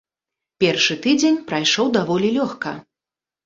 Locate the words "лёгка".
2.41-2.77